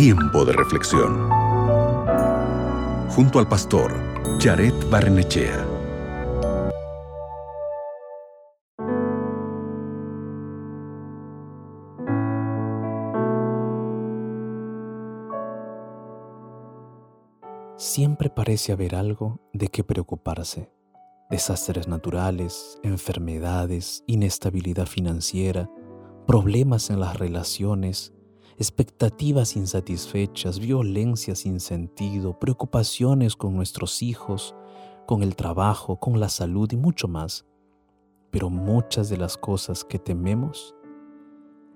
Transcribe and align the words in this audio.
Tiempo 0.00 0.44
de 0.44 0.52
reflexión. 0.52 1.28
Junto 3.10 3.40
al 3.40 3.48
pastor 3.48 3.92
Jared 4.38 4.72
Barnechea. 4.88 5.66
Siempre 17.76 18.30
parece 18.30 18.70
haber 18.70 18.94
algo 18.94 19.40
de 19.52 19.66
qué 19.66 19.82
preocuparse. 19.82 20.70
Desastres 21.28 21.88
naturales, 21.88 22.78
enfermedades, 22.84 24.04
inestabilidad 24.06 24.86
financiera, 24.86 25.68
problemas 26.24 26.90
en 26.90 27.00
las 27.00 27.16
relaciones, 27.16 28.14
expectativas 28.58 29.54
insatisfechas, 29.54 30.58
violencia 30.58 31.36
sin 31.36 31.60
sentido, 31.60 32.40
preocupaciones 32.40 33.36
con 33.36 33.54
nuestros 33.54 34.02
hijos, 34.02 34.56
con 35.06 35.22
el 35.22 35.36
trabajo, 35.36 36.00
con 36.00 36.18
la 36.18 36.28
salud 36.28 36.68
y 36.72 36.76
mucho 36.76 37.06
más. 37.06 37.46
Pero 38.32 38.50
muchas 38.50 39.08
de 39.08 39.16
las 39.16 39.36
cosas 39.36 39.84
que 39.84 40.00
tememos 40.00 40.74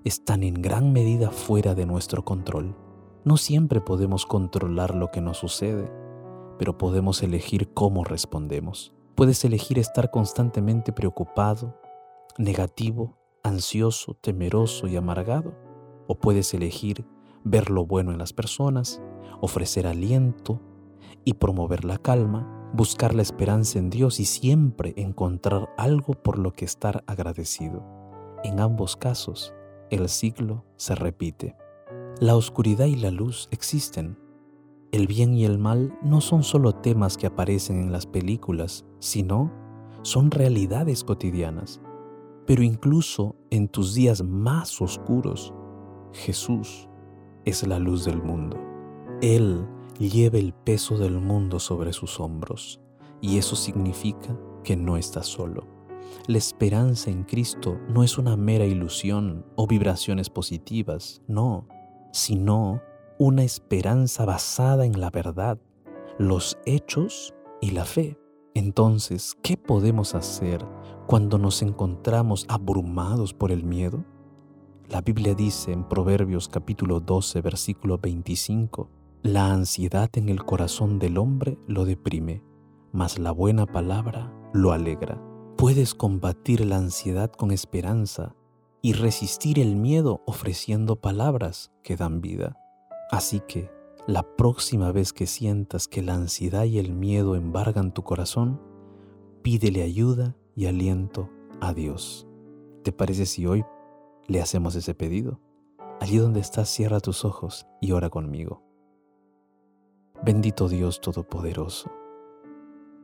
están 0.02 0.42
en 0.42 0.60
gran 0.60 0.92
medida 0.92 1.30
fuera 1.30 1.76
de 1.76 1.86
nuestro 1.86 2.24
control. 2.24 2.76
No 3.24 3.36
siempre 3.36 3.80
podemos 3.80 4.26
controlar 4.26 4.96
lo 4.96 5.12
que 5.12 5.20
nos 5.20 5.38
sucede, 5.38 5.88
pero 6.58 6.78
podemos 6.78 7.22
elegir 7.22 7.72
cómo 7.72 8.02
respondemos. 8.02 8.92
Puedes 9.14 9.44
elegir 9.44 9.78
estar 9.78 10.10
constantemente 10.10 10.92
preocupado, 10.92 11.80
negativo, 12.38 13.16
ansioso, 13.44 14.14
temeroso 14.14 14.88
y 14.88 14.96
amargado, 14.96 15.54
o 16.06 16.16
puedes 16.16 16.52
elegir 16.54 17.04
ver 17.44 17.70
lo 17.70 17.86
bueno 17.86 18.12
en 18.12 18.18
las 18.18 18.32
personas, 18.32 19.02
ofrecer 19.40 19.86
aliento 19.86 20.60
y 21.24 21.34
promover 21.34 21.84
la 21.84 21.98
calma, 21.98 22.70
buscar 22.74 23.14
la 23.14 23.22
esperanza 23.22 23.78
en 23.78 23.90
Dios 23.90 24.20
y 24.20 24.24
siempre 24.24 24.94
encontrar 24.96 25.68
algo 25.76 26.14
por 26.14 26.38
lo 26.38 26.52
que 26.52 26.64
estar 26.64 27.04
agradecido. 27.06 27.84
En 28.44 28.60
ambos 28.60 28.96
casos, 28.96 29.52
el 29.90 30.08
ciclo 30.08 30.64
se 30.76 30.94
repite. 30.94 31.56
La 32.20 32.36
oscuridad 32.36 32.86
y 32.86 32.96
la 32.96 33.10
luz 33.10 33.48
existen. 33.50 34.18
El 34.90 35.06
bien 35.06 35.34
y 35.34 35.44
el 35.44 35.58
mal 35.58 35.98
no 36.02 36.20
son 36.20 36.42
solo 36.42 36.72
temas 36.72 37.16
que 37.16 37.26
aparecen 37.26 37.78
en 37.78 37.92
las 37.92 38.06
películas, 38.06 38.84
sino 38.98 39.50
son 40.02 40.30
realidades 40.30 41.04
cotidianas. 41.04 41.80
Pero 42.46 42.62
incluso 42.62 43.36
en 43.50 43.68
tus 43.68 43.94
días 43.94 44.22
más 44.22 44.80
oscuros, 44.80 45.54
Jesús 46.12 46.88
es 47.44 47.66
la 47.66 47.78
luz 47.78 48.04
del 48.04 48.22
mundo. 48.22 48.58
Él 49.20 49.66
lleva 49.98 50.38
el 50.38 50.52
peso 50.52 50.98
del 50.98 51.18
mundo 51.20 51.58
sobre 51.58 51.92
sus 51.92 52.20
hombros 52.20 52.80
y 53.20 53.38
eso 53.38 53.56
significa 53.56 54.38
que 54.64 54.76
no 54.76 54.96
estás 54.96 55.26
solo. 55.26 55.66
La 56.26 56.38
esperanza 56.38 57.10
en 57.10 57.24
Cristo 57.24 57.78
no 57.88 58.02
es 58.02 58.18
una 58.18 58.36
mera 58.36 58.64
ilusión 58.64 59.46
o 59.56 59.66
vibraciones 59.66 60.28
positivas, 60.28 61.22
no, 61.26 61.66
sino 62.12 62.80
una 63.18 63.44
esperanza 63.44 64.24
basada 64.24 64.84
en 64.84 65.00
la 65.00 65.10
verdad, 65.10 65.58
los 66.18 66.58
hechos 66.66 67.34
y 67.60 67.70
la 67.70 67.84
fe. 67.84 68.18
Entonces, 68.54 69.36
¿qué 69.42 69.56
podemos 69.56 70.14
hacer 70.14 70.64
cuando 71.06 71.38
nos 71.38 71.62
encontramos 71.62 72.44
abrumados 72.48 73.32
por 73.32 73.50
el 73.50 73.64
miedo? 73.64 74.04
La 74.92 75.00
Biblia 75.00 75.34
dice 75.34 75.72
en 75.72 75.84
Proverbios 75.84 76.48
capítulo 76.48 77.00
12, 77.00 77.40
versículo 77.40 77.96
25, 77.96 78.90
la 79.22 79.50
ansiedad 79.50 80.10
en 80.16 80.28
el 80.28 80.44
corazón 80.44 80.98
del 80.98 81.16
hombre 81.16 81.56
lo 81.66 81.86
deprime, 81.86 82.42
mas 82.92 83.18
la 83.18 83.30
buena 83.32 83.64
palabra 83.64 84.30
lo 84.52 84.70
alegra. 84.70 85.18
Puedes 85.56 85.94
combatir 85.94 86.66
la 86.66 86.76
ansiedad 86.76 87.32
con 87.32 87.52
esperanza 87.52 88.34
y 88.82 88.92
resistir 88.92 89.58
el 89.60 89.76
miedo 89.76 90.20
ofreciendo 90.26 90.96
palabras 90.96 91.72
que 91.82 91.96
dan 91.96 92.20
vida. 92.20 92.58
Así 93.10 93.40
que, 93.48 93.70
la 94.06 94.22
próxima 94.36 94.92
vez 94.92 95.14
que 95.14 95.26
sientas 95.26 95.88
que 95.88 96.02
la 96.02 96.16
ansiedad 96.16 96.64
y 96.64 96.78
el 96.78 96.92
miedo 96.92 97.34
embargan 97.34 97.94
tu 97.94 98.02
corazón, 98.02 98.60
pídele 99.40 99.84
ayuda 99.84 100.36
y 100.54 100.66
aliento 100.66 101.30
a 101.62 101.72
Dios. 101.72 102.28
¿Te 102.82 102.92
parece 102.92 103.24
si 103.24 103.46
hoy 103.46 103.64
le 104.28 104.40
hacemos 104.40 104.74
ese 104.74 104.94
pedido? 104.94 105.40
Allí 106.00 106.18
donde 106.18 106.40
estás, 106.40 106.68
cierra 106.68 107.00
tus 107.00 107.24
ojos 107.24 107.66
y 107.80 107.92
ora 107.92 108.10
conmigo. 108.10 108.62
Bendito 110.24 110.68
Dios 110.68 111.00
Todopoderoso. 111.00 111.90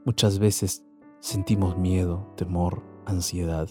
Muchas 0.04 0.38
veces 0.38 0.84
sentimos 1.20 1.76
miedo, 1.76 2.32
temor, 2.36 2.82
ansiedad. 3.06 3.68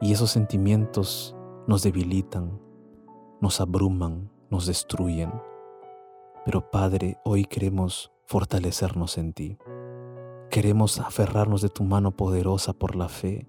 Y 0.00 0.12
esos 0.12 0.30
sentimientos 0.30 1.36
nos 1.66 1.82
debilitan, 1.82 2.60
nos 3.40 3.60
abruman, 3.60 4.30
nos 4.50 4.66
destruyen. 4.66 5.32
Pero 6.44 6.70
Padre, 6.70 7.18
hoy 7.24 7.44
queremos 7.44 8.12
fortalecernos 8.26 9.18
en 9.18 9.32
ti. 9.32 9.58
Queremos 10.50 11.00
aferrarnos 11.00 11.62
de 11.62 11.68
tu 11.68 11.84
mano 11.84 12.16
poderosa 12.16 12.72
por 12.72 12.96
la 12.96 13.08
fe 13.08 13.48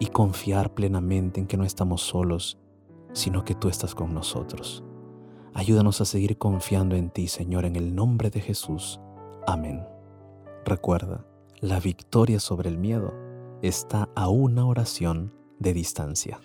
y 0.00 0.06
confiar 0.06 0.74
plenamente 0.74 1.38
en 1.38 1.46
que 1.46 1.56
no 1.56 1.64
estamos 1.64 2.00
solos, 2.02 2.58
sino 3.12 3.44
que 3.44 3.54
tú 3.54 3.68
estás 3.68 3.94
con 3.94 4.12
nosotros. 4.12 4.82
Ayúdanos 5.54 6.00
a 6.00 6.04
seguir 6.04 6.38
confiando 6.38 6.96
en 6.96 7.10
ti, 7.10 7.28
Señor, 7.28 7.64
en 7.64 7.76
el 7.76 7.94
nombre 7.94 8.30
de 8.30 8.40
Jesús. 8.40 8.98
Amén. 9.46 9.84
Recuerda, 10.64 11.24
la 11.60 11.78
victoria 11.80 12.40
sobre 12.40 12.70
el 12.70 12.78
miedo 12.78 13.12
está 13.62 14.08
a 14.16 14.28
una 14.28 14.64
oración 14.66 15.34
de 15.58 15.74
distancia. 15.74 16.40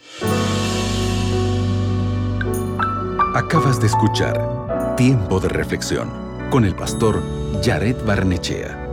Acabas 3.34 3.80
de 3.80 3.88
escuchar 3.88 4.96
Tiempo 4.98 5.40
de 5.40 5.50
Reflexión 5.50 6.10
con 6.50 6.66
el 6.66 6.76
pastor 6.76 7.22
Jared 7.64 7.96
Barnechea. 8.06 8.85